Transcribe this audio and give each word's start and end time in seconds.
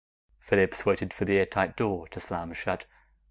Phillips 0.39 0.83
waited 0.83 1.13
for 1.13 1.25
the 1.25 1.37
airtight 1.37 1.77
door 1.77 2.07
to 2.07 2.19
slam 2.19 2.51
shut. 2.53 2.87